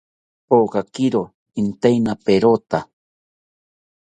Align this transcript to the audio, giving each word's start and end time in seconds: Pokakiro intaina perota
Pokakiro 0.49 1.21
intaina 1.63 2.13
perota 2.25 2.79